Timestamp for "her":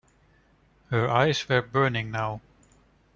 0.89-1.07